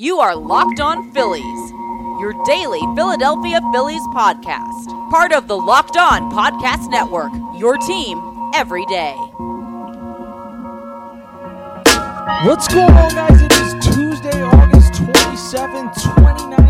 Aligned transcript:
You 0.00 0.18
are 0.18 0.34
Locked 0.34 0.80
On 0.80 1.12
Phillies, 1.12 1.70
your 2.22 2.32
daily 2.46 2.80
Philadelphia 2.96 3.60
Phillies 3.70 4.00
podcast. 4.14 4.88
Part 5.10 5.30
of 5.30 5.46
the 5.46 5.58
Locked 5.58 5.98
On 5.98 6.32
Podcast 6.32 6.88
Network, 6.88 7.30
your 7.60 7.76
team 7.76 8.18
every 8.54 8.86
day. 8.86 9.14
What's 12.48 12.66
going 12.66 12.94
on, 12.94 13.10
guys? 13.10 13.42
It 13.42 13.52
is 13.52 13.94
Tuesday, 13.94 14.42
August 14.42 14.94
27, 14.94 15.90
2019. 15.92 16.69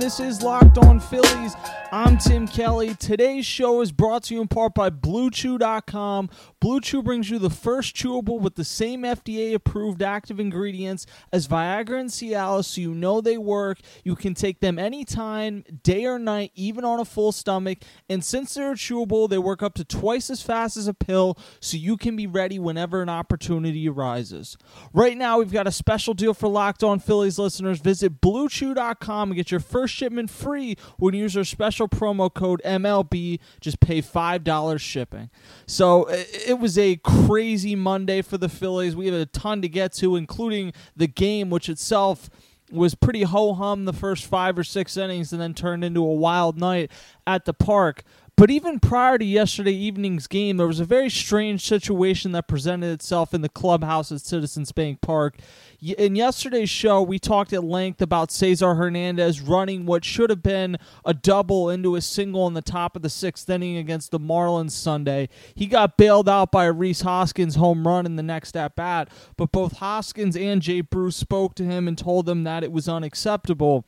This 0.00 0.18
is 0.18 0.40
Locked 0.40 0.78
On 0.78 0.98
Phillies. 0.98 1.54
I'm 1.92 2.18
Tim 2.18 2.46
Kelly. 2.46 2.94
Today's 2.94 3.44
show 3.44 3.80
is 3.80 3.90
brought 3.90 4.22
to 4.24 4.34
you 4.34 4.40
in 4.40 4.46
part 4.46 4.74
by 4.74 4.90
BlueChew.com. 4.90 6.30
Blue 6.60 6.80
Chew 6.80 7.02
brings 7.02 7.28
you 7.28 7.40
the 7.40 7.50
first 7.50 7.96
chewable 7.96 8.40
with 8.40 8.54
the 8.54 8.64
same 8.64 9.02
FDA 9.02 9.54
approved 9.54 10.00
active 10.00 10.38
ingredients 10.38 11.04
as 11.32 11.48
Viagra 11.48 11.98
and 11.98 12.08
Cialis, 12.08 12.66
so 12.66 12.80
you 12.80 12.94
know 12.94 13.20
they 13.20 13.36
work. 13.36 13.80
You 14.04 14.14
can 14.14 14.34
take 14.34 14.60
them 14.60 14.78
anytime, 14.78 15.64
day 15.82 16.04
or 16.06 16.18
night, 16.18 16.52
even 16.54 16.84
on 16.84 17.00
a 17.00 17.04
full 17.04 17.32
stomach. 17.32 17.78
And 18.08 18.24
since 18.24 18.54
they're 18.54 18.74
chewable, 18.74 19.28
they 19.28 19.38
work 19.38 19.62
up 19.62 19.74
to 19.74 19.84
twice 19.84 20.30
as 20.30 20.42
fast 20.42 20.76
as 20.76 20.86
a 20.86 20.94
pill, 20.94 21.36
so 21.58 21.76
you 21.76 21.96
can 21.96 22.14
be 22.14 22.28
ready 22.28 22.60
whenever 22.60 23.02
an 23.02 23.08
opportunity 23.08 23.88
arises. 23.88 24.56
Right 24.92 25.16
now, 25.16 25.40
we've 25.40 25.52
got 25.52 25.66
a 25.66 25.72
special 25.72 26.14
deal 26.14 26.34
for 26.34 26.48
Locked 26.48 26.84
On 26.84 27.00
Phillies 27.00 27.38
listeners. 27.38 27.80
Visit 27.80 28.20
BlueChew.com 28.20 29.30
and 29.30 29.36
get 29.36 29.50
your 29.50 29.60
first 29.60 29.89
shipment 29.90 30.30
free 30.30 30.76
when 30.98 31.14
you 31.14 31.22
use 31.22 31.36
our 31.36 31.44
special 31.44 31.88
promo 31.88 32.32
code 32.32 32.62
MLB. 32.64 33.40
Just 33.60 33.80
pay 33.80 34.00
$5 34.00 34.80
shipping. 34.80 35.30
So 35.66 36.06
it 36.08 36.58
was 36.58 36.78
a 36.78 36.96
crazy 36.96 37.74
Monday 37.74 38.22
for 38.22 38.38
the 38.38 38.48
Phillies. 38.48 38.96
We 38.96 39.06
have 39.06 39.14
a 39.14 39.26
ton 39.26 39.62
to 39.62 39.68
get 39.68 39.92
to, 39.94 40.16
including 40.16 40.72
the 40.96 41.06
game, 41.06 41.50
which 41.50 41.68
itself 41.68 42.30
was 42.70 42.94
pretty 42.94 43.22
ho 43.22 43.52
hum 43.54 43.84
the 43.84 43.92
first 43.92 44.26
five 44.26 44.58
or 44.58 44.64
six 44.64 44.96
innings 44.96 45.32
and 45.32 45.42
then 45.42 45.54
turned 45.54 45.84
into 45.84 46.04
a 46.04 46.14
wild 46.14 46.58
night 46.58 46.90
at 47.26 47.44
the 47.44 47.52
park. 47.52 48.04
But 48.40 48.50
even 48.50 48.80
prior 48.80 49.18
to 49.18 49.24
yesterday 49.26 49.74
evening's 49.74 50.26
game, 50.26 50.56
there 50.56 50.66
was 50.66 50.80
a 50.80 50.86
very 50.86 51.10
strange 51.10 51.62
situation 51.62 52.32
that 52.32 52.48
presented 52.48 52.90
itself 52.90 53.34
in 53.34 53.42
the 53.42 53.50
clubhouse 53.50 54.10
at 54.10 54.22
Citizens 54.22 54.72
Bank 54.72 55.02
Park. 55.02 55.36
In 55.82 56.16
yesterday's 56.16 56.70
show, 56.70 57.02
we 57.02 57.18
talked 57.18 57.52
at 57.52 57.62
length 57.62 58.00
about 58.00 58.30
Cesar 58.30 58.76
Hernandez 58.76 59.42
running 59.42 59.84
what 59.84 60.06
should 60.06 60.30
have 60.30 60.42
been 60.42 60.78
a 61.04 61.12
double 61.12 61.68
into 61.68 61.96
a 61.96 62.00
single 62.00 62.46
in 62.46 62.54
the 62.54 62.62
top 62.62 62.96
of 62.96 63.02
the 63.02 63.10
sixth 63.10 63.50
inning 63.50 63.76
against 63.76 64.10
the 64.10 64.18
Marlins 64.18 64.70
Sunday. 64.70 65.28
He 65.54 65.66
got 65.66 65.98
bailed 65.98 66.26
out 66.26 66.50
by 66.50 66.64
Rhys 66.64 67.02
Hoskins 67.02 67.56
home 67.56 67.86
run 67.86 68.06
in 68.06 68.16
the 68.16 68.22
next 68.22 68.56
at 68.56 68.74
bat, 68.74 69.10
but 69.36 69.52
both 69.52 69.76
Hoskins 69.76 70.34
and 70.34 70.62
Jay 70.62 70.80
Bruce 70.80 71.16
spoke 71.16 71.54
to 71.56 71.64
him 71.64 71.86
and 71.86 71.98
told 71.98 72.26
him 72.26 72.44
that 72.44 72.64
it 72.64 72.72
was 72.72 72.88
unacceptable. 72.88 73.84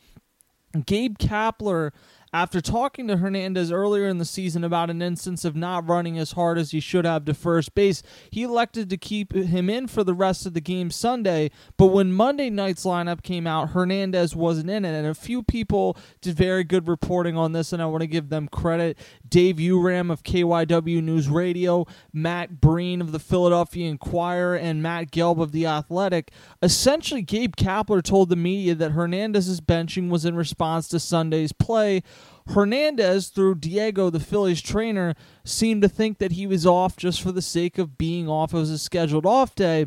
Gabe 0.86 1.19
Kapler 1.19 1.92
after 2.33 2.63
talking 2.63 3.07
to 3.09 3.19
Hernandez 3.19 3.71
earlier 3.71 4.09
in 4.09 4.17
the 4.17 4.25
season 4.25 4.65
about 4.65 4.89
an 4.89 5.03
instance 5.03 5.45
of 5.45 5.55
not 5.55 5.87
running 5.87 6.19
as 6.19 6.33
hard 6.33 6.57
as 6.57 6.71
he 6.71 6.81
should 6.81 7.05
have 7.05 7.27
to 7.27 7.35
first 7.35 7.75
base, 7.75 8.03
he 8.31 8.43
elected 8.43 8.89
to 8.89 8.97
keep 8.97 9.35
him 9.35 9.69
in 9.69 9.87
for 9.87 10.03
the 10.03 10.15
rest 10.15 10.47
of 10.47 10.55
the 10.55 10.61
game 10.61 10.91
Sunday. 10.91 11.51
But 11.77 11.89
when 11.89 12.13
Monday 12.13 12.49
night's 12.49 12.85
lineup 12.85 13.23
came 13.23 13.47
out, 13.47 13.71
Hernandez 13.71 14.35
wasn't 14.35 14.71
in 14.71 14.87
it. 14.87 14.97
And 14.97 15.07
a 15.07 15.15
few 15.15 15.43
people 15.43 15.99
did 16.23 16.35
very 16.35 16.65
good 16.65 16.89
reporting 16.89 17.37
on 17.37 17.53
this, 17.53 17.73
and 17.73 17.83
I 17.83 17.87
want 17.87 18.01
to 18.01 18.07
give 18.07 18.31
them 18.31 18.49
credit. 18.49 18.97
Dave 19.29 19.57
Uram 19.57 20.11
of 20.11 20.23
KYW 20.23 21.03
News 21.03 21.29
Radio, 21.29 21.87
Matt 22.15 22.61
Breen 22.61 23.03
of 23.03 23.13
the 23.13 23.19
Philadelphia 23.19 23.91
Inquirer, 23.91 24.57
and 24.57 24.83
Matt 24.83 25.11
Gelb 25.11 25.41
of 25.41 25.53
The 25.53 25.67
Athletic. 25.67 26.31
Essentially, 26.63 27.21
Gabe 27.21 27.57
Kapler 27.57 28.03
told 28.03 28.31
the 28.31 28.37
media 28.37 28.75
that 28.75 28.93
Hernandez's 28.93 29.61
benching 29.61 30.09
was 30.09 30.25
in 30.25 30.35
response 30.35 30.89
to 30.89 30.99
Sunday's 30.99 31.53
play 31.53 32.03
Hernandez, 32.48 33.28
through 33.28 33.56
Diego, 33.56 34.11
the 34.11 34.20
Phillies 34.20 34.61
trainer, 34.61 35.15
seemed 35.45 35.83
to 35.83 35.89
think 35.89 36.19
that 36.19 36.33
he 36.33 36.47
was 36.47 36.67
off 36.67 36.97
just 36.97 37.23
for 37.23 37.33
the 37.33 37.42
sake 37.42 37.79
of 37.79 37.98
being 37.98 38.29
off. 38.29 38.55
as 38.55 38.70
a 38.70 38.79
scheduled 38.79 39.27
off 39.27 39.55
day. 39.55 39.86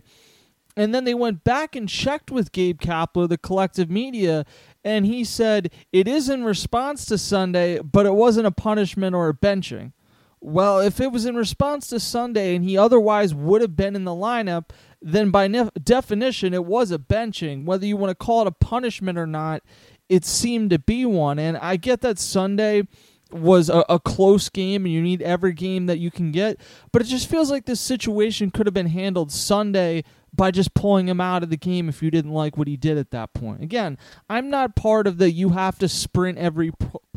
And 0.78 0.94
then 0.94 1.06
they 1.06 1.14
went 1.14 1.44
back 1.44 1.76
and 1.76 1.88
checked 1.88 2.32
with 2.32 2.52
Gabe 2.52 2.82
Kapler, 2.82 3.30
the 3.30 3.38
collective 3.38 3.90
media, 3.90 4.46
and 4.84 5.06
he 5.06 5.24
said 5.24 5.72
it 5.94 6.08
is 6.08 6.30
in 6.30 6.44
response 6.44 7.06
to 7.06 7.18
Sunday, 7.18 7.80
but 7.80 8.06
it 8.06 8.14
wasn't 8.14 8.48
a 8.48 8.52
punishment 8.52 9.16
or 9.16 9.30
a 9.30 9.34
benching. 9.34 9.94
Well, 10.42 10.80
if 10.80 11.00
it 11.00 11.12
was 11.12 11.26
in 11.26 11.36
response 11.36 11.88
to 11.88 12.00
Sunday 12.00 12.56
and 12.56 12.64
he 12.64 12.78
otherwise 12.78 13.34
would 13.34 13.62
have 13.62 13.76
been 13.76 13.96
in 13.96 14.04
the 14.04 14.12
lineup, 14.12 14.70
then 15.02 15.32
by 15.32 15.48
definition 15.48 16.54
it 16.54 16.66
was 16.66 16.92
a 16.92 17.00
benching. 17.00 17.66
Whether 17.66 17.88
you 17.88 17.98
want 17.98 18.12
to 18.12 18.26
call 18.26 18.42
it 18.42 18.48
a 18.48 18.52
punishment 18.52 19.18
or 19.18 19.26
not, 19.26 19.64
it 20.10 20.26
seemed 20.26 20.70
to 20.72 20.80
be 20.80 21.06
one. 21.06 21.40
And 21.40 21.58
I 21.58 21.78
get 21.78 22.02
that 22.02 22.20
Sunday 22.20 22.88
was 23.32 23.70
a, 23.70 23.84
a, 23.90 24.00
close 24.00 24.50
game 24.50 24.86
and 24.86 24.94
you 24.94 25.02
need 25.02 25.22
every 25.22 25.52
game 25.52 25.88
that 25.88 25.98
you 25.98 26.12
can 26.12 26.32
get, 26.32 26.60
but 26.92 27.02
it 27.02 27.06
just 27.06 27.30
feels 27.30 27.50
like 27.50 27.66
this 27.66 27.82
situation 27.82 28.52
could 28.52 28.68
have 28.68 28.74
been 28.74 28.88
handled 28.88 29.32
Sunday 29.32 30.04
by 30.34 30.52
just 30.52 30.74
pulling 30.74 31.08
him 31.08 31.20
out 31.20 31.44
of 31.44 31.50
the 31.50 31.58
game 31.58 31.90
if 31.90 32.04
you 32.04 32.12
didn't 32.12 32.32
like 32.32 32.58
what 32.58 32.68
he 32.68 32.78
did 32.78 32.98
at 32.98 33.12
that 33.12 33.34
point. 33.34 33.64
Again, 33.64 33.98
I'm 34.30 34.50
not 34.50 34.76
part 34.76 35.08
of 35.08 35.18
the 35.18 35.32
you 35.32 35.50
have 35.50 35.80
to 35.80 35.90
sprint 35.90 36.38
every 36.38 36.72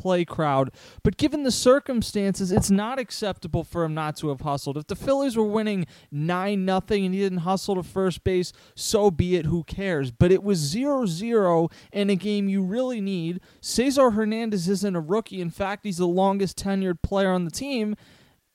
play 0.08 0.24
crowd, 0.24 0.70
but 1.02 1.18
given 1.18 1.42
the 1.42 1.50
circumstances, 1.50 2.50
it's 2.50 2.70
not 2.70 2.98
acceptable 2.98 3.62
for 3.62 3.84
him 3.84 3.92
not 3.92 4.16
to 4.16 4.30
have 4.30 4.40
hustled. 4.40 4.78
If 4.78 4.86
the 4.86 4.96
Phillies 4.96 5.36
were 5.36 5.44
winning 5.44 5.86
9 6.10 6.64
nothing 6.64 7.04
and 7.04 7.14
he 7.14 7.20
didn't 7.20 7.40
hustle 7.40 7.74
to 7.74 7.82
first 7.82 8.24
base, 8.24 8.54
so 8.74 9.10
be 9.10 9.36
it, 9.36 9.44
who 9.44 9.64
cares? 9.64 10.10
But 10.10 10.32
it 10.32 10.42
was 10.42 10.74
0-0 10.74 11.70
in 11.92 12.08
a 12.08 12.16
game 12.16 12.48
you 12.48 12.62
really 12.62 13.02
need. 13.02 13.42
Cesar 13.60 14.12
Hernandez 14.12 14.66
isn't 14.66 14.96
a 14.96 15.00
rookie. 15.00 15.42
In 15.42 15.50
fact, 15.50 15.84
he's 15.84 15.98
the 15.98 16.06
longest 16.08 16.56
tenured 16.58 17.02
player 17.02 17.30
on 17.30 17.44
the 17.44 17.50
team 17.50 17.94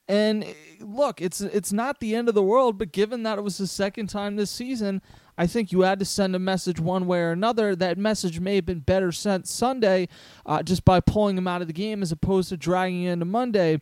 and 0.08 0.44
eh, 0.44 0.52
look, 0.80 1.22
it's 1.22 1.40
it's 1.40 1.72
not 1.72 2.00
the 2.00 2.14
end 2.14 2.28
of 2.28 2.34
the 2.34 2.42
world, 2.42 2.78
but 2.78 2.92
given 2.92 3.22
that 3.22 3.38
it 3.38 3.42
was 3.42 3.58
the 3.58 3.66
second 3.66 4.08
time 4.08 4.36
this 4.36 4.50
season, 4.50 5.00
I 5.36 5.46
think 5.46 5.72
you 5.72 5.82
had 5.82 5.98
to 5.98 6.04
send 6.04 6.34
a 6.36 6.38
message 6.38 6.78
one 6.78 7.06
way 7.06 7.20
or 7.20 7.32
another. 7.32 7.74
That 7.74 7.98
message 7.98 8.40
may 8.40 8.56
have 8.56 8.66
been 8.66 8.80
better 8.80 9.12
sent 9.12 9.48
Sunday, 9.48 10.08
uh, 10.46 10.62
just 10.62 10.84
by 10.84 11.00
pulling 11.00 11.36
him 11.36 11.48
out 11.48 11.60
of 11.60 11.66
the 11.66 11.72
game 11.72 12.02
as 12.02 12.12
opposed 12.12 12.50
to 12.50 12.56
dragging 12.56 13.02
into 13.02 13.24
Monday. 13.24 13.80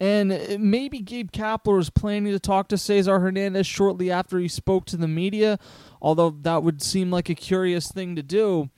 And 0.00 0.58
maybe 0.58 1.00
Gabe 1.00 1.30
Kapler 1.30 1.76
was 1.76 1.88
planning 1.88 2.32
to 2.32 2.40
talk 2.40 2.68
to 2.68 2.78
Cesar 2.78 3.20
Hernandez 3.20 3.66
shortly 3.66 4.10
after 4.10 4.38
he 4.38 4.48
spoke 4.48 4.86
to 4.86 4.96
the 4.96 5.08
media, 5.08 5.58
although 6.02 6.30
that 6.30 6.62
would 6.62 6.82
seem 6.82 7.10
like 7.10 7.30
a 7.30 7.34
curious 7.34 7.90
thing 7.90 8.16
to 8.16 8.22
do. 8.22 8.70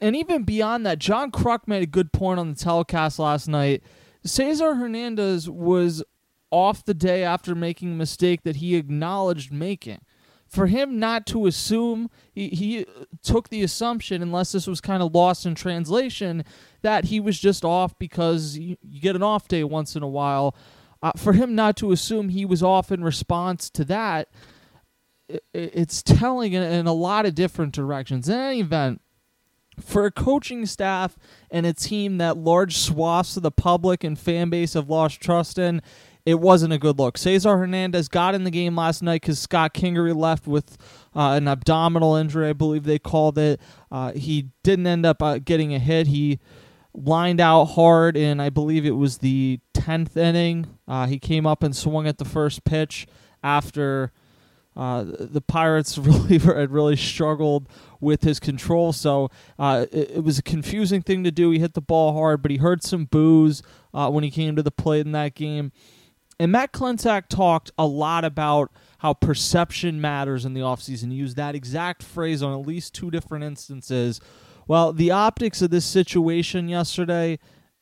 And 0.00 0.14
even 0.14 0.44
beyond 0.44 0.86
that, 0.86 1.00
John 1.00 1.32
Kruk 1.32 1.66
made 1.66 1.82
a 1.82 1.86
good 1.86 2.12
point 2.12 2.38
on 2.38 2.50
the 2.50 2.54
telecast 2.54 3.18
last 3.18 3.48
night 3.48 3.82
Cesar 4.24 4.74
Hernandez 4.74 5.48
was 5.48 6.02
off 6.50 6.84
the 6.84 6.94
day 6.94 7.24
after 7.24 7.54
making 7.54 7.92
a 7.92 7.96
mistake 7.96 8.42
that 8.42 8.56
he 8.56 8.76
acknowledged 8.76 9.52
making. 9.52 10.00
For 10.48 10.66
him 10.66 10.98
not 10.98 11.26
to 11.26 11.46
assume, 11.46 12.10
he, 12.32 12.48
he 12.48 12.86
took 13.22 13.50
the 13.50 13.62
assumption, 13.62 14.22
unless 14.22 14.52
this 14.52 14.66
was 14.66 14.80
kind 14.80 15.02
of 15.02 15.14
lost 15.14 15.44
in 15.44 15.54
translation, 15.54 16.42
that 16.82 17.06
he 17.06 17.20
was 17.20 17.38
just 17.38 17.64
off 17.64 17.98
because 17.98 18.56
you, 18.56 18.76
you 18.82 19.00
get 19.00 19.14
an 19.14 19.22
off 19.22 19.46
day 19.46 19.62
once 19.62 19.94
in 19.94 20.02
a 20.02 20.08
while. 20.08 20.56
Uh, 21.02 21.12
for 21.16 21.34
him 21.34 21.54
not 21.54 21.76
to 21.76 21.92
assume 21.92 22.30
he 22.30 22.46
was 22.46 22.62
off 22.62 22.90
in 22.90 23.04
response 23.04 23.68
to 23.70 23.84
that, 23.84 24.28
it, 25.28 25.44
it's 25.52 26.02
telling 26.02 26.54
in, 26.54 26.62
in 26.62 26.86
a 26.86 26.94
lot 26.94 27.26
of 27.26 27.34
different 27.34 27.74
directions. 27.74 28.28
In 28.28 28.38
any 28.38 28.60
event, 28.60 29.02
for 29.80 30.06
a 30.06 30.10
coaching 30.10 30.66
staff 30.66 31.16
and 31.50 31.66
a 31.66 31.72
team 31.72 32.18
that 32.18 32.36
large 32.36 32.76
swaths 32.76 33.36
of 33.36 33.42
the 33.42 33.50
public 33.50 34.02
and 34.02 34.18
fan 34.18 34.50
base 34.50 34.74
have 34.74 34.88
lost 34.88 35.20
trust 35.20 35.58
in, 35.58 35.82
it 36.28 36.40
wasn't 36.40 36.74
a 36.74 36.78
good 36.78 36.98
look. 36.98 37.16
Cesar 37.16 37.56
Hernandez 37.56 38.06
got 38.06 38.34
in 38.34 38.44
the 38.44 38.50
game 38.50 38.76
last 38.76 39.02
night 39.02 39.22
because 39.22 39.38
Scott 39.38 39.72
Kingery 39.72 40.14
left 40.14 40.46
with 40.46 40.76
uh, 41.16 41.30
an 41.30 41.48
abdominal 41.48 42.16
injury, 42.16 42.50
I 42.50 42.52
believe 42.52 42.84
they 42.84 42.98
called 42.98 43.38
it. 43.38 43.58
Uh, 43.90 44.12
he 44.12 44.50
didn't 44.62 44.86
end 44.86 45.06
up 45.06 45.22
uh, 45.22 45.38
getting 45.38 45.74
a 45.74 45.78
hit. 45.78 46.08
He 46.08 46.38
lined 46.92 47.40
out 47.40 47.64
hard 47.64 48.14
in, 48.14 48.40
I 48.40 48.50
believe 48.50 48.84
it 48.84 48.90
was 48.90 49.18
the 49.18 49.60
10th 49.72 50.18
inning. 50.18 50.66
Uh, 50.86 51.06
he 51.06 51.18
came 51.18 51.46
up 51.46 51.62
and 51.62 51.74
swung 51.74 52.06
at 52.06 52.18
the 52.18 52.26
first 52.26 52.62
pitch 52.62 53.06
after 53.42 54.12
uh, 54.76 55.06
the 55.06 55.40
Pirates 55.40 55.96
really 55.98 56.36
had 56.36 56.70
really 56.70 56.96
struggled 56.96 57.70
with 58.02 58.22
his 58.22 58.38
control, 58.38 58.92
so 58.92 59.30
uh, 59.58 59.86
it, 59.90 60.10
it, 60.16 60.24
was 60.24 60.38
a 60.38 60.42
confusing 60.42 61.00
thing 61.00 61.24
to 61.24 61.30
do. 61.30 61.50
He 61.52 61.58
hit 61.58 61.72
the 61.72 61.80
ball 61.80 62.12
hard, 62.12 62.42
but 62.42 62.50
he 62.50 62.58
heard 62.58 62.82
some 62.82 63.06
boos 63.06 63.62
when 63.92 64.22
he 64.22 64.30
came 64.30 64.56
to 64.56 64.62
the 64.62 64.70
plate 64.70 65.06
in 65.06 65.12
that 65.12 65.34
game. 65.34 65.72
And 66.40 66.52
Matt 66.52 66.72
Klentak 66.72 67.28
talked 67.28 67.72
a 67.76 67.86
lot 67.86 68.24
about 68.24 68.70
how 68.98 69.14
perception 69.14 70.00
matters 70.00 70.44
in 70.44 70.54
the 70.54 70.60
offseason. 70.60 71.10
He 71.10 71.16
used 71.16 71.36
that 71.36 71.54
exact 71.54 72.02
phrase 72.02 72.42
on 72.42 72.58
at 72.58 72.66
least 72.66 72.94
two 72.94 73.10
different 73.10 73.44
instances. 73.44 74.20
Well, 74.66 74.92
the 74.92 75.10
optics 75.10 75.62
of 75.62 75.70
this 75.70 75.84
situation 75.84 76.68
yesterday, 76.68 77.38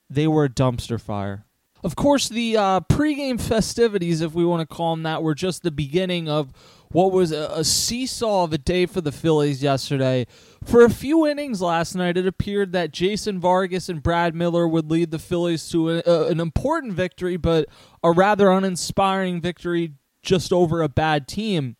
they 0.08 0.26
were 0.26 0.44
a 0.44 0.48
dumpster 0.48 1.00
fire. 1.00 1.45
Of 1.86 1.94
course, 1.94 2.28
the 2.28 2.56
uh, 2.56 2.80
pregame 2.80 3.40
festivities, 3.40 4.20
if 4.20 4.34
we 4.34 4.44
want 4.44 4.68
to 4.68 4.74
call 4.74 4.96
them 4.96 5.04
that, 5.04 5.22
were 5.22 5.36
just 5.36 5.62
the 5.62 5.70
beginning 5.70 6.28
of 6.28 6.52
what 6.90 7.12
was 7.12 7.30
a, 7.30 7.48
a, 7.54 7.62
seesaw 7.62 8.42
of 8.42 8.52
a 8.52 8.58
day 8.58 8.86
for 8.86 9.00
the 9.00 9.12
Phillies 9.12 9.62
yesterday. 9.62 10.26
For 10.64 10.84
a 10.84 10.90
few 10.90 11.28
innings 11.28 11.62
last 11.62 11.94
night, 11.94 12.16
it 12.16 12.26
appeared 12.26 12.72
that 12.72 12.90
Jason 12.90 13.38
Vargas 13.38 13.88
and 13.88 14.02
Brad 14.02 14.34
Miller 14.34 14.66
would 14.66 14.90
lead 14.90 15.12
the 15.12 15.20
Phillies 15.20 15.68
to 15.68 15.90
a, 15.90 16.02
a, 16.04 16.26
an 16.26 16.40
important 16.40 16.94
victory, 16.94 17.36
but 17.36 17.68
a 18.02 18.10
rather 18.10 18.50
uninspiring 18.50 19.40
victory 19.40 19.92
just 20.22 20.52
over 20.52 20.82
a 20.82 20.88
bad 20.88 21.28
team. 21.28 21.76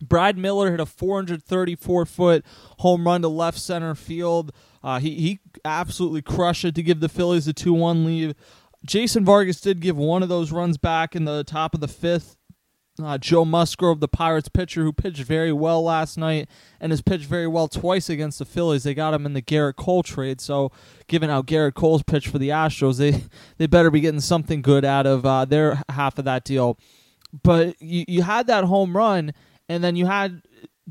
Brad 0.00 0.38
Miller 0.38 0.70
hit 0.70 0.80
a 0.80 0.86
434 0.86 2.06
foot 2.06 2.44
home 2.78 3.06
run 3.06 3.20
to 3.20 3.28
left 3.28 3.58
center 3.58 3.94
field. 3.94 4.52
Uh, 4.82 4.98
he, 4.98 5.14
he 5.16 5.40
absolutely 5.62 6.22
crushed 6.22 6.64
it 6.64 6.74
to 6.74 6.82
give 6.82 7.00
the 7.00 7.10
Phillies 7.10 7.46
a 7.46 7.52
2 7.52 7.74
1 7.74 8.06
lead. 8.06 8.34
Jason 8.84 9.24
Vargas 9.24 9.60
did 9.60 9.80
give 9.80 9.96
one 9.96 10.22
of 10.22 10.28
those 10.28 10.52
runs 10.52 10.76
back 10.76 11.14
in 11.14 11.24
the 11.24 11.44
top 11.44 11.74
of 11.74 11.80
the 11.80 11.88
fifth. 11.88 12.36
Uh, 13.02 13.16
Joe 13.16 13.46
Musgrove, 13.46 14.00
the 14.00 14.08
Pirates 14.08 14.50
pitcher, 14.50 14.82
who 14.82 14.92
pitched 14.92 15.22
very 15.22 15.52
well 15.52 15.82
last 15.82 16.18
night 16.18 16.48
and 16.78 16.92
has 16.92 17.00
pitched 17.00 17.24
very 17.24 17.46
well 17.46 17.66
twice 17.66 18.10
against 18.10 18.38
the 18.38 18.44
Phillies. 18.44 18.82
They 18.82 18.92
got 18.92 19.14
him 19.14 19.24
in 19.24 19.32
the 19.32 19.40
Gerrit 19.40 19.76
Cole 19.76 20.02
trade, 20.02 20.42
so 20.42 20.70
given 21.08 21.30
how 21.30 21.40
Gerrit 21.40 21.72
Cole's 21.72 22.02
pitched 22.02 22.28
for 22.28 22.38
the 22.38 22.50
Astros, 22.50 22.98
they 22.98 23.24
they 23.56 23.66
better 23.66 23.90
be 23.90 24.00
getting 24.00 24.20
something 24.20 24.60
good 24.60 24.84
out 24.84 25.06
of 25.06 25.24
uh, 25.24 25.46
their 25.46 25.82
half 25.88 26.18
of 26.18 26.26
that 26.26 26.44
deal. 26.44 26.78
But 27.42 27.80
you 27.80 28.04
you 28.06 28.22
had 28.22 28.46
that 28.48 28.64
home 28.64 28.94
run, 28.94 29.32
and 29.70 29.82
then 29.82 29.96
you 29.96 30.04
had 30.04 30.42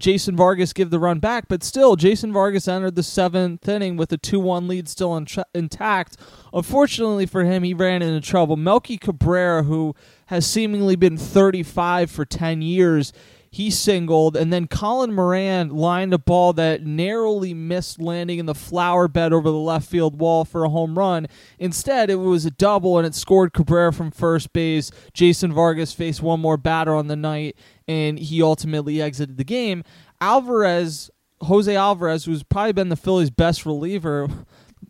Jason 0.01 0.35
Vargas 0.35 0.73
give 0.73 0.89
the 0.89 0.99
run 0.99 1.19
back, 1.19 1.45
but 1.47 1.63
still, 1.63 1.95
Jason 1.95 2.33
Vargas 2.33 2.67
entered 2.67 2.95
the 2.95 3.03
seventh 3.03 3.67
inning 3.69 3.97
with 3.97 4.11
a 4.11 4.17
2 4.17 4.39
1 4.39 4.67
lead 4.67 4.89
still 4.89 5.15
in 5.15 5.27
intact. 5.53 6.17
Unfortunately 6.51 7.27
for 7.27 7.43
him, 7.43 7.61
he 7.63 7.73
ran 7.73 8.01
into 8.01 8.19
trouble. 8.19 8.57
Melky 8.57 8.97
Cabrera, 8.97 9.63
who 9.63 9.95
has 10.25 10.45
seemingly 10.47 10.95
been 10.95 11.17
35 11.17 12.09
for 12.09 12.25
10 12.25 12.63
years, 12.63 13.13
he 13.53 13.69
singled, 13.69 14.37
and 14.37 14.51
then 14.51 14.65
Colin 14.65 15.13
Moran 15.13 15.69
lined 15.69 16.13
a 16.13 16.17
ball 16.17 16.53
that 16.53 16.85
narrowly 16.85 17.53
missed 17.53 17.99
landing 17.99 18.39
in 18.39 18.45
the 18.45 18.55
flower 18.55 19.09
bed 19.09 19.33
over 19.33 19.49
the 19.51 19.57
left 19.57 19.89
field 19.89 20.17
wall 20.17 20.45
for 20.45 20.63
a 20.63 20.69
home 20.69 20.97
run. 20.97 21.27
Instead, 21.59 22.09
it 22.09 22.15
was 22.15 22.45
a 22.45 22.51
double, 22.51 22.97
and 22.97 23.05
it 23.05 23.13
scored 23.13 23.51
Cabrera 23.51 23.91
from 23.91 24.09
first 24.09 24.53
base. 24.53 24.89
Jason 25.13 25.51
Vargas 25.51 25.91
faced 25.91 26.21
one 26.21 26.39
more 26.39 26.55
batter 26.55 26.95
on 26.95 27.07
the 27.07 27.17
night, 27.17 27.57
and 27.91 28.19
he 28.19 28.41
ultimately 28.41 29.01
exited 29.01 29.37
the 29.37 29.43
game. 29.43 29.83
Alvarez, 30.19 31.11
Jose 31.41 31.75
Alvarez, 31.75 32.25
who's 32.25 32.43
probably 32.43 32.73
been 32.73 32.89
the 32.89 32.95
Phillies' 32.95 33.29
best 33.29 33.65
reliever 33.65 34.27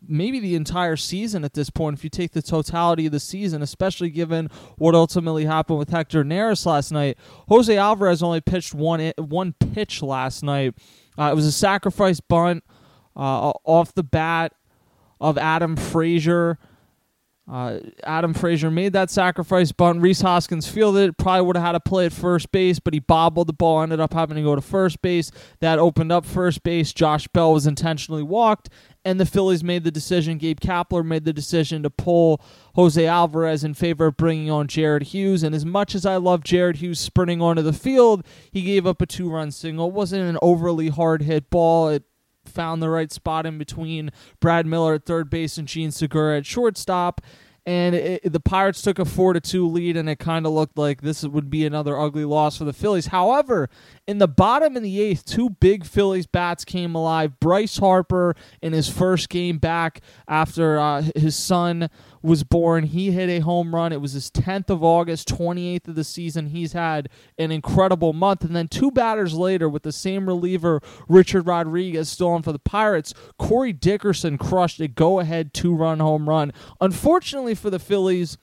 maybe 0.08 0.40
the 0.40 0.54
entire 0.54 0.96
season 0.96 1.44
at 1.44 1.54
this 1.54 1.70
point 1.70 1.96
if 1.96 2.04
you 2.04 2.10
take 2.10 2.32
the 2.32 2.42
totality 2.42 3.06
of 3.06 3.12
the 3.12 3.20
season, 3.20 3.62
especially 3.62 4.10
given 4.10 4.48
what 4.76 4.94
ultimately 4.94 5.44
happened 5.44 5.78
with 5.78 5.90
Hector 5.90 6.24
Neris 6.24 6.66
last 6.66 6.92
night. 6.92 7.16
Jose 7.48 7.74
Alvarez 7.76 8.22
only 8.22 8.40
pitched 8.40 8.74
one 8.74 9.12
one 9.18 9.54
pitch 9.72 10.02
last 10.02 10.42
night. 10.42 10.74
Uh, 11.18 11.30
it 11.32 11.34
was 11.34 11.46
a 11.46 11.52
sacrifice 11.52 12.20
bunt 12.20 12.64
uh, 13.16 13.52
off 13.64 13.94
the 13.94 14.02
bat 14.02 14.52
of 15.20 15.38
Adam 15.38 15.76
Frazier. 15.76 16.58
Uh, 17.50 17.80
Adam 18.04 18.32
Frazier 18.32 18.70
made 18.70 18.92
that 18.92 19.10
sacrifice 19.10 19.72
bunt. 19.72 20.00
Rhys 20.00 20.20
Hoskins 20.20 20.68
fielded 20.68 21.10
it. 21.10 21.18
Probably 21.18 21.44
would 21.44 21.56
have 21.56 21.66
had 21.66 21.72
to 21.72 21.80
play 21.80 22.06
at 22.06 22.12
first 22.12 22.52
base, 22.52 22.78
but 22.78 22.94
he 22.94 23.00
bobbled 23.00 23.48
the 23.48 23.52
ball, 23.52 23.82
ended 23.82 23.98
up 23.98 24.12
having 24.12 24.36
to 24.36 24.42
go 24.42 24.54
to 24.54 24.60
first 24.60 25.02
base. 25.02 25.32
That 25.58 25.80
opened 25.80 26.12
up 26.12 26.24
first 26.24 26.62
base. 26.62 26.92
Josh 26.92 27.26
Bell 27.28 27.52
was 27.52 27.66
intentionally 27.66 28.22
walked, 28.22 28.68
and 29.04 29.18
the 29.18 29.26
Phillies 29.26 29.64
made 29.64 29.82
the 29.82 29.90
decision. 29.90 30.38
Gabe 30.38 30.60
Kapler 30.60 31.04
made 31.04 31.24
the 31.24 31.32
decision 31.32 31.82
to 31.82 31.90
pull 31.90 32.40
Jose 32.76 33.04
Alvarez 33.04 33.64
in 33.64 33.74
favor 33.74 34.06
of 34.06 34.16
bringing 34.16 34.48
on 34.48 34.68
Jared 34.68 35.02
Hughes. 35.02 35.42
And 35.42 35.52
as 35.52 35.66
much 35.66 35.96
as 35.96 36.06
I 36.06 36.16
love 36.16 36.44
Jared 36.44 36.76
Hughes 36.76 37.00
sprinting 37.00 37.42
onto 37.42 37.62
the 37.62 37.72
field, 37.72 38.24
he 38.52 38.62
gave 38.62 38.86
up 38.86 39.02
a 39.02 39.06
two 39.06 39.28
run 39.28 39.50
single. 39.50 39.88
It 39.88 39.94
wasn't 39.94 40.30
an 40.30 40.38
overly 40.40 40.90
hard 40.90 41.22
hit 41.22 41.50
ball. 41.50 41.88
It 41.88 42.04
found 42.44 42.82
the 42.82 42.90
right 42.90 43.12
spot 43.12 43.46
in 43.46 43.58
between 43.58 44.10
Brad 44.40 44.66
Miller 44.66 44.94
at 44.94 45.06
third 45.06 45.30
base 45.30 45.58
and 45.58 45.68
Jean 45.68 45.90
Segura 45.90 46.38
at 46.38 46.46
shortstop 46.46 47.20
and 47.64 47.94
it, 47.94 48.32
the 48.32 48.40
Pirates 48.40 48.82
took 48.82 48.98
a 48.98 49.04
four 49.04 49.32
to 49.32 49.40
two 49.40 49.68
lead, 49.68 49.96
and 49.96 50.08
it 50.08 50.18
kind 50.18 50.46
of 50.46 50.52
looked 50.52 50.76
like 50.76 51.00
this 51.00 51.22
would 51.22 51.48
be 51.48 51.64
another 51.64 51.98
ugly 51.98 52.24
loss 52.24 52.58
for 52.58 52.64
the 52.64 52.72
Phillies. 52.72 53.06
However, 53.06 53.70
in 54.06 54.18
the 54.18 54.26
bottom 54.26 54.76
of 54.76 54.82
the 54.82 55.00
eighth, 55.00 55.24
two 55.24 55.50
big 55.50 55.84
Phillies 55.84 56.26
bats 56.26 56.64
came 56.64 56.94
alive. 56.94 57.38
Bryce 57.38 57.78
Harper 57.78 58.34
in 58.60 58.72
his 58.72 58.88
first 58.88 59.28
game 59.28 59.58
back 59.58 60.00
after 60.26 60.78
uh, 60.78 61.02
his 61.14 61.36
son 61.36 61.88
was 62.22 62.44
born. 62.44 62.84
He 62.84 63.10
hit 63.10 63.28
a 63.28 63.40
home 63.40 63.74
run. 63.74 63.92
It 63.92 64.00
was 64.00 64.12
his 64.12 64.30
10th 64.30 64.70
of 64.70 64.82
August, 64.82 65.28
28th 65.28 65.88
of 65.88 65.94
the 65.94 66.04
season. 66.04 66.46
He's 66.46 66.72
had 66.72 67.08
an 67.38 67.50
incredible 67.50 68.12
month. 68.12 68.44
And 68.44 68.54
then 68.54 68.68
two 68.68 68.90
batters 68.90 69.34
later, 69.34 69.68
with 69.68 69.82
the 69.82 69.92
same 69.92 70.26
reliever, 70.26 70.80
Richard 71.08 71.46
Rodriguez, 71.46 72.08
still 72.08 72.28
on 72.28 72.42
for 72.42 72.52
the 72.52 72.58
Pirates, 72.58 73.12
Corey 73.38 73.72
Dickerson 73.72 74.38
crushed 74.38 74.80
a 74.80 74.88
go 74.88 75.20
ahead 75.20 75.52
two 75.52 75.74
run 75.74 76.00
home 76.00 76.28
run. 76.28 76.52
Unfortunately 76.80 77.54
for 77.54 77.70
the 77.70 77.78
Phillies, 77.78 78.38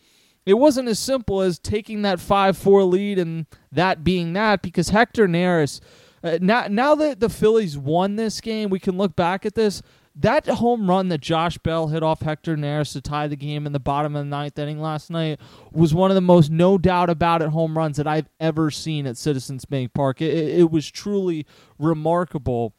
it 0.45 0.55
wasn't 0.55 0.89
as 0.89 0.99
simple 0.99 1.41
as 1.41 1.59
taking 1.59 2.01
that 2.01 2.19
5 2.19 2.57
4 2.57 2.83
lead 2.83 3.19
and 3.19 3.45
that 3.71 4.03
being 4.03 4.33
that 4.33 4.61
because 4.61 4.89
Hector 4.89 5.27
Neris. 5.27 5.79
Uh, 6.24 6.38
now, 6.42 6.68
now 6.69 6.95
that 6.95 7.19
the 7.19 7.30
Phillies 7.30 7.77
won 7.77 8.16
this 8.16 8.42
game, 8.42 8.69
we 8.69 8.80
can 8.80 8.98
look 8.98 9.16
back 9.16 9.45
at 9.45 9.56
this. 9.56 9.81
That 10.16 10.45
home 10.48 10.89
run 10.89 11.07
that 11.10 11.21
Josh 11.21 11.57
Bell 11.60 11.88
hit 11.88 12.04
off 12.04 12.21
Hector 12.21 12.57
Neris 12.57 12.92
to 12.94 13.00
tie 13.01 13.27
the 13.27 13.38
game 13.38 13.66
in 13.66 13.71
the 13.71 13.80
bottom 13.80 14.16
of 14.16 14.25
the 14.25 14.30
ninth 14.30 14.60
inning 14.60 14.81
last 14.81 15.10
night 15.10 15.39
was 15.71 15.94
one 15.94 16.12
of 16.12 16.16
the 16.16 16.21
most 16.21 16.51
no 16.51 16.77
doubt 16.77 17.10
about 17.10 17.42
it 17.42 17.50
home 17.50 17.77
runs 17.77 17.95
that 17.98 18.07
I've 18.07 18.27
ever 18.39 18.69
seen 18.69 19.07
at 19.07 19.16
Citizens 19.16 19.63
Bank 19.63 19.94
Park. 19.94 20.21
It, 20.21 20.33
it 20.33 20.71
was 20.71 20.92
truly 20.92 21.45
remarkable. 21.77 22.74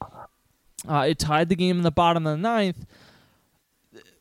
Uh, 0.87 1.07
it 1.09 1.19
tied 1.19 1.49
the 1.49 1.57
game 1.57 1.79
in 1.79 1.83
the 1.83 1.91
bottom 1.91 2.27
of 2.27 2.33
the 2.33 2.43
ninth. 2.43 2.85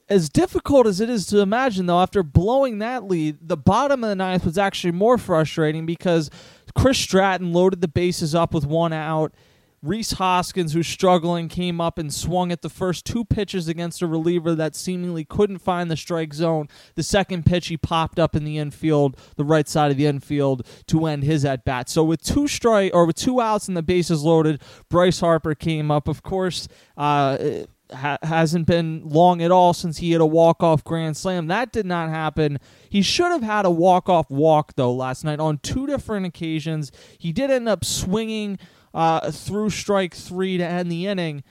As 0.07 0.29
difficult 0.29 0.87
as 0.87 0.99
it 0.99 1.09
is 1.09 1.27
to 1.27 1.39
imagine, 1.39 1.85
though, 1.85 2.01
after 2.01 2.23
blowing 2.23 2.79
that 2.79 3.03
lead, 3.03 3.37
the 3.47 3.57
bottom 3.57 4.03
of 4.03 4.09
the 4.09 4.15
ninth 4.15 4.43
was 4.43 4.57
actually 4.57 4.91
more 4.91 5.17
frustrating 5.19 5.85
because 5.85 6.31
Chris 6.79 6.97
Stratton 6.97 7.51
loaded 7.51 7.81
the 7.81 7.89
bases 7.89 8.33
up 8.33 8.53
with 8.53 8.65
one 8.65 8.93
out. 8.93 9.33
Rhys 9.81 10.13
Hoskins, 10.13 10.71
who's 10.71 10.87
struggling, 10.87 11.49
came 11.49 11.81
up 11.81 11.97
and 11.97 12.13
swung 12.13 12.53
at 12.53 12.61
the 12.61 12.69
first 12.69 13.05
two 13.05 13.25
pitches 13.25 13.67
against 13.67 14.01
a 14.01 14.07
reliever 14.07 14.55
that 14.55 14.77
seemingly 14.77 15.25
couldn't 15.25 15.59
find 15.59 15.91
the 15.91 15.97
strike 15.97 16.33
zone. 16.33 16.69
The 16.95 17.03
second 17.03 17.45
pitch, 17.45 17.67
he 17.67 17.75
popped 17.75 18.17
up 18.17 18.33
in 18.33 18.45
the 18.45 18.57
infield, 18.57 19.17
the 19.35 19.43
right 19.43 19.67
side 19.67 19.91
of 19.91 19.97
the 19.97 20.05
infield, 20.05 20.65
to 20.87 21.05
end 21.05 21.23
his 21.23 21.43
at 21.43 21.65
bat. 21.65 21.89
So 21.89 22.01
with 22.01 22.21
two 22.21 22.47
strike 22.47 22.93
or 22.93 23.05
with 23.05 23.17
two 23.17 23.41
outs 23.41 23.67
and 23.67 23.75
the 23.75 23.83
bases 23.83 24.23
loaded, 24.23 24.61
Bryce 24.89 25.19
Harper 25.19 25.55
came 25.55 25.91
up. 25.91 26.07
Of 26.07 26.23
course, 26.23 26.69
uh, 26.95 27.65
ha- 27.91 28.17
hasn't 28.23 28.65
been 28.65 29.01
long 29.07 29.41
at 29.41 29.51
all 29.51 29.73
since 29.73 29.97
he 29.97 30.11
had 30.11 30.21
a 30.21 30.25
walk 30.25 30.61
off 30.63 30.83
grand 30.83 31.17
slam. 31.17 31.47
That 31.47 31.71
did 31.71 31.85
not 31.85 32.09
happen. 32.09 32.59
He 32.89 33.01
should 33.01 33.31
have 33.31 33.43
had 33.43 33.65
a 33.65 33.71
walk 33.71 34.09
off 34.09 34.29
walk 34.29 34.73
though 34.75 34.93
last 34.93 35.23
night 35.23 35.39
on 35.39 35.59
two 35.59 35.87
different 35.87 36.25
occasions. 36.25 36.91
He 37.17 37.31
did 37.31 37.51
end 37.51 37.67
up 37.67 37.83
swinging 37.85 38.59
uh, 38.93 39.31
through 39.31 39.69
strike 39.71 40.13
three 40.15 40.57
to 40.57 40.65
end 40.65 40.91
the 40.91 41.07
inning. 41.07 41.43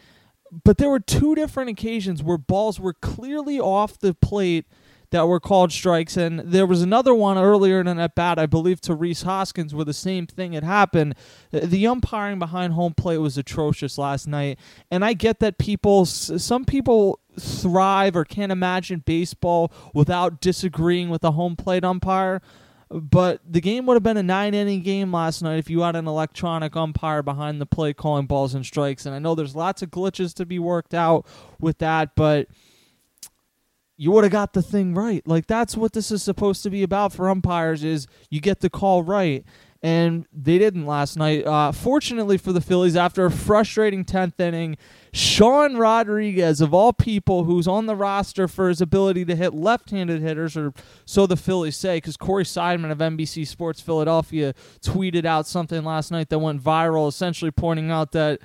But 0.65 0.79
there 0.79 0.89
were 0.89 1.01
two 1.01 1.35
different 1.35 1.71
occasions 1.71 2.23
where 2.23 2.39
balls 2.39 2.81
were 2.81 2.95
clearly 2.95 3.61
off 3.61 3.99
the 3.99 4.15
plate 4.15 4.67
that 5.11 5.27
were 5.27 5.41
called 5.41 5.73
strikes, 5.73 6.17
and 6.17 6.41
there 6.41 6.67
was 6.67 6.83
another 6.83 7.15
one 7.15 7.39
earlier 7.39 7.81
in 7.81 7.89
an 7.89 7.99
at 7.99 8.15
bat, 8.15 8.39
I 8.39 8.47
believe, 8.47 8.81
to 8.83 8.95
Rhys 8.95 9.23
Hoskins, 9.23 9.75
where 9.75 9.85
the 9.85 9.95
same 9.95 10.27
thing 10.27 10.53
had 10.53 10.65
happened. 10.65 11.15
The 11.51 11.87
umpiring 11.87 12.39
behind 12.39 12.75
home 12.75 12.95
plate 12.95 13.19
was 13.19 13.39
atrocious 13.39 13.97
last 13.97 14.27
night, 14.29 14.59
and 14.91 15.05
I 15.05 15.15
get 15.15 15.41
that 15.41 15.57
people, 15.59 16.05
some 16.05 16.65
people 16.65 17.21
thrive 17.39 18.17
or 18.17 18.25
can't 18.25 18.53
imagine 18.53 19.03
baseball 19.07 19.73
without 19.95 20.41
disagreeing 20.41 21.09
with 21.09 21.25
a 21.25 21.31
home 21.31 21.57
plate 21.57 21.85
umpire. 21.85 22.43
But 22.91 23.41
the 23.47 23.61
game 23.61 23.85
would 23.85 23.95
have 23.95 24.03
been 24.03 24.17
a 24.17 24.23
nine 24.23 24.55
inning 24.55 24.83
game 24.83 25.13
last 25.13 25.43
night 25.43 25.59
if 25.59 25.69
you 25.69 25.83
had 25.83 25.95
an 25.95 26.09
electronic 26.09 26.75
umpire 26.75 27.23
behind 27.23 27.61
the 27.61 27.67
plate 27.67 27.99
calling 27.99 28.27
balls 28.27 28.55
and 28.55 28.65
strikes. 28.65 29.05
And 29.05 29.15
I 29.15 29.19
know 29.19 29.35
there's 29.35 29.55
lots 29.55 29.83
of 29.83 29.91
glitches 29.91 30.33
to 30.35 30.47
be 30.47 30.59
worked 30.59 30.95
out 30.95 31.27
with 31.61 31.79
that, 31.79 32.15
but 32.15 32.49
you 33.99 34.13
would 34.13 34.25
have 34.25 34.33
got 34.33 34.55
the 34.55 34.63
thing 34.63 34.95
right. 34.95 35.27
Like 35.27 35.47
that's 35.47 35.77
what 35.77 35.93
this 35.93 36.11
is 36.11 36.23
supposed 36.23 36.63
to 36.63 36.71
be 36.71 36.83
about 36.83 37.13
for 37.13 37.29
umpires 37.29 37.85
is 37.85 38.07
you 38.31 38.41
get 38.41 38.61
the 38.61 38.71
call 38.71 39.03
right 39.03 39.45
and 39.83 40.27
they 40.33 40.59
didn't 40.59 40.87
last 40.87 41.17
night. 41.17 41.45
Uh, 41.45 41.73
fortunately 41.73 42.37
for 42.37 42.53
the 42.53 42.61
Phillies, 42.61 42.97
after 42.97 43.27
a 43.27 43.31
frustrating 43.31 44.05
10th 44.05 44.39
inning, 44.41 44.77
Sean 45.13 45.77
Rodriguez, 45.77 46.61
of 46.61 46.75
all 46.75 46.93
people, 46.93 47.45
who's 47.45 47.69
on 47.69 47.87
the 47.87 47.95
roster 47.95 48.49
for 48.49 48.69
his 48.69 48.81
ability 48.81 49.25
to 49.25 49.37
hit 49.37 49.55
left 49.55 49.91
handed 49.91 50.21
hitters, 50.21 50.57
or 50.57 50.73
so 51.05 51.27
the 51.27 51.37
Phillies 51.37 51.77
say, 51.77 51.99
because 51.99 52.17
Corey 52.17 52.45
Seidman 52.45 52.91
of 52.91 52.99
NBC 52.99 53.47
Sports 53.47 53.81
Philadelphia 53.81 54.55
tweeted 54.81 55.25
out 55.25 55.47
something 55.47 55.85
last 55.85 56.11
night 56.11 56.29
that 56.31 56.39
went 56.41 56.63
viral, 56.63 57.09
essentially 57.09 57.51
pointing 57.51 57.91
out 57.91 58.13
that 58.13 58.41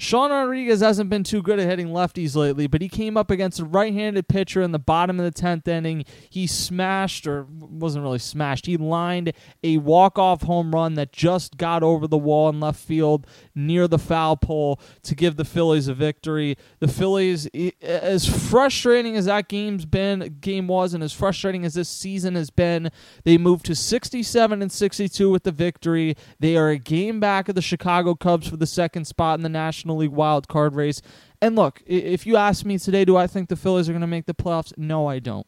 Sean 0.00 0.30
Rodriguez 0.30 0.80
hasn't 0.80 1.10
been 1.10 1.24
too 1.24 1.42
good 1.42 1.58
at 1.58 1.68
hitting 1.68 1.88
lefties 1.88 2.36
lately, 2.36 2.68
but 2.68 2.80
he 2.80 2.88
came 2.88 3.16
up 3.16 3.32
against 3.32 3.58
a 3.58 3.64
right-handed 3.64 4.28
pitcher 4.28 4.62
in 4.62 4.70
the 4.70 4.78
bottom 4.78 5.18
of 5.18 5.24
the 5.24 5.32
tenth 5.32 5.66
inning. 5.66 6.04
He 6.30 6.46
smashed, 6.46 7.26
or 7.26 7.48
wasn't 7.50 8.04
really 8.04 8.20
smashed. 8.20 8.66
He 8.66 8.76
lined 8.76 9.32
a 9.64 9.78
walk-off 9.78 10.42
home 10.42 10.72
run 10.72 10.94
that 10.94 11.12
just 11.12 11.56
got 11.56 11.82
over 11.82 12.06
the 12.06 12.16
wall 12.16 12.48
in 12.48 12.60
left 12.60 12.78
field 12.78 13.26
near 13.56 13.88
the 13.88 13.98
foul 13.98 14.36
pole 14.36 14.80
to 15.02 15.16
give 15.16 15.34
the 15.34 15.44
Phillies 15.44 15.88
a 15.88 15.94
victory. 15.94 16.56
The 16.78 16.86
Phillies, 16.86 17.48
as 17.82 18.24
frustrating 18.48 19.16
as 19.16 19.24
that 19.24 19.48
game's 19.48 19.84
been, 19.84 20.38
game 20.40 20.68
was, 20.68 20.94
and 20.94 21.02
as 21.02 21.12
frustrating 21.12 21.64
as 21.64 21.74
this 21.74 21.88
season 21.88 22.36
has 22.36 22.50
been, 22.50 22.92
they 23.24 23.36
moved 23.36 23.66
to 23.66 23.74
67 23.74 24.62
and 24.62 24.70
62 24.70 25.28
with 25.28 25.42
the 25.42 25.50
victory. 25.50 26.14
They 26.38 26.56
are 26.56 26.68
a 26.68 26.78
game 26.78 27.18
back 27.18 27.48
of 27.48 27.56
the 27.56 27.62
Chicago 27.62 28.14
Cubs 28.14 28.46
for 28.46 28.56
the 28.56 28.66
second 28.66 29.06
spot 29.06 29.38
in 29.38 29.42
the 29.42 29.48
National 29.48 29.87
National 29.88 29.96
League 29.98 30.10
wild 30.10 30.48
card 30.48 30.74
race. 30.74 31.00
And 31.40 31.56
look, 31.56 31.82
if 31.86 32.26
you 32.26 32.36
ask 32.36 32.64
me 32.64 32.78
today, 32.78 33.04
do 33.04 33.16
I 33.16 33.26
think 33.26 33.48
the 33.48 33.56
Phillies 33.56 33.88
are 33.88 33.92
going 33.92 34.00
to 34.02 34.06
make 34.06 34.26
the 34.26 34.34
playoffs? 34.34 34.76
No, 34.76 35.06
I 35.06 35.18
don't. 35.18 35.46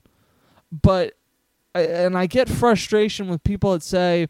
But 0.71 1.15
and 1.75 2.17
I 2.17 2.27
get 2.27 2.49
frustration 2.49 3.29
with 3.29 3.45
people 3.45 3.73
that 3.73 3.83
say 3.83 4.29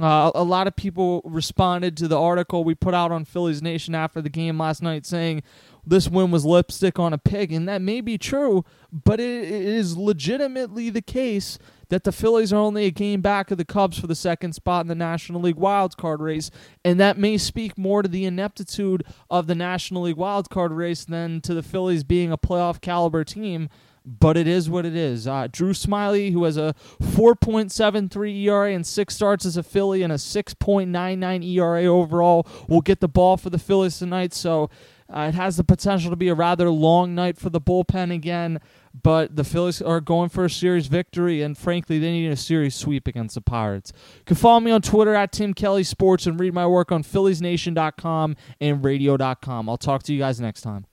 uh, 0.00 0.30
a 0.34 0.44
lot 0.44 0.66
of 0.66 0.76
people 0.76 1.22
responded 1.24 1.96
to 1.96 2.08
the 2.08 2.20
article 2.20 2.62
we 2.62 2.74
put 2.74 2.94
out 2.94 3.10
on 3.10 3.24
Phillies 3.24 3.62
Nation 3.62 3.94
after 3.94 4.20
the 4.20 4.28
game 4.28 4.58
last 4.58 4.82
night 4.82 5.06
saying 5.06 5.42
this 5.86 6.08
win 6.08 6.30
was 6.30 6.44
lipstick 6.44 6.98
on 6.98 7.12
a 7.12 7.18
pig, 7.18 7.52
and 7.52 7.68
that 7.68 7.82
may 7.82 8.00
be 8.00 8.18
true, 8.18 8.64
but 8.92 9.20
it, 9.20 9.50
is 9.50 9.96
legitimately 9.96 10.90
the 10.90 11.02
case 11.02 11.58
that 11.88 12.04
the 12.04 12.12
Phillies 12.12 12.52
are 12.52 12.56
only 12.56 12.86
a 12.86 12.90
game 12.90 13.20
back 13.20 13.50
of 13.50 13.58
the 13.58 13.64
Cubs 13.64 13.98
for 13.98 14.06
the 14.06 14.14
second 14.14 14.54
spot 14.54 14.82
in 14.82 14.88
the 14.88 14.94
National 14.94 15.40
League 15.40 15.56
wildcard 15.56 16.20
race, 16.20 16.50
and 16.84 16.98
that 17.00 17.18
may 17.18 17.36
speak 17.36 17.76
more 17.76 18.02
to 18.02 18.08
the 18.08 18.24
ineptitude 18.24 19.04
of 19.28 19.46
the 19.46 19.54
National 19.54 20.02
League 20.02 20.16
wildcard 20.16 20.74
race 20.74 21.04
than 21.04 21.40
to 21.42 21.54
the 21.54 21.62
Phillies 21.62 22.04
being 22.04 22.32
a 22.32 22.38
playoff 22.38 22.80
caliber 22.80 23.24
team. 23.24 23.68
But 24.06 24.38
it 24.38 24.46
is 24.46 24.70
what 24.70 24.86
it 24.86 24.96
is. 24.96 25.26
Uh, 25.28 25.46
Drew 25.52 25.72
Smyly, 25.72 26.32
who 26.32 26.44
has 26.44 26.56
a 26.56 26.74
4.73 27.02 28.44
ERA 28.44 28.72
and 28.72 28.86
six 28.86 29.14
starts 29.14 29.44
as 29.44 29.58
a 29.58 29.62
Philly 29.62 30.02
and 30.02 30.10
a 30.10 30.16
6.99 30.16 31.44
ERA 31.44 31.84
overall, 31.84 32.48
will 32.66 32.80
get 32.80 33.00
the 33.00 33.08
ball 33.08 33.36
for 33.36 33.50
the 33.50 33.58
Phillies 33.58 33.98
tonight. 33.98 34.32
So 34.32 34.70
uh, 35.10 35.26
it 35.28 35.34
has 35.34 35.56
the 35.56 35.64
potential 35.64 36.10
to 36.10 36.16
be 36.16 36.28
a 36.28 36.34
rather 36.34 36.70
long 36.70 37.14
night 37.14 37.36
for 37.36 37.50
the 37.50 37.60
bullpen 37.60 38.12
again 38.12 38.60
but 39.02 39.36
the 39.36 39.44
Phillies 39.44 39.80
are 39.80 40.00
going 40.00 40.28
for 40.28 40.44
a 40.44 40.50
series 40.50 40.88
victory, 40.88 41.42
and 41.42 41.56
frankly, 41.56 41.98
they 41.98 42.10
need 42.10 42.30
a 42.30 42.36
series 42.36 42.74
sweep 42.74 43.06
against 43.06 43.34
the 43.34 43.40
Pirates. 43.40 43.92
You 44.18 44.24
can 44.24 44.36
follow 44.36 44.60
me 44.60 44.70
on 44.70 44.82
Twitter 44.82 45.14
at 45.14 45.32
Tim 45.32 45.54
Kelly 45.54 45.84
Sports 45.84 46.26
and 46.26 46.40
read 46.40 46.54
my 46.54 46.66
work 46.66 46.90
on 46.90 47.04
PhilliesNation.com 47.04 48.36
and 48.60 48.84
Radio.com. 48.84 49.68
I'll 49.68 49.76
talk 49.76 50.02
to 50.04 50.12
you 50.12 50.18
guys 50.18 50.40
next 50.40 50.62
time. 50.62 50.86